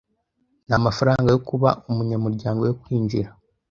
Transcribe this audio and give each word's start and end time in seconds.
Nta 0.65 0.75
mafaranga 0.85 1.27
yo 1.33 1.39
kuba 1.49 1.69
umunyamuryango 1.89 2.61
yo 2.69 2.75
kwinjira. 2.81 3.29